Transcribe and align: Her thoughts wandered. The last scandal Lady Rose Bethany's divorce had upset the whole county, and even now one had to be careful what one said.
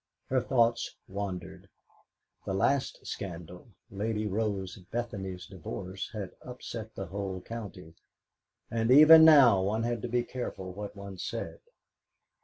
Her 0.29 0.41
thoughts 0.41 0.95
wandered. 1.07 1.69
The 2.47 2.55
last 2.55 3.05
scandal 3.05 3.67
Lady 3.91 4.25
Rose 4.25 4.79
Bethany's 4.89 5.45
divorce 5.45 6.09
had 6.11 6.31
upset 6.41 6.95
the 6.95 7.05
whole 7.05 7.39
county, 7.39 7.93
and 8.71 8.89
even 8.89 9.23
now 9.23 9.61
one 9.61 9.83
had 9.83 10.01
to 10.01 10.07
be 10.09 10.23
careful 10.23 10.73
what 10.73 10.95
one 10.95 11.19
said. 11.19 11.59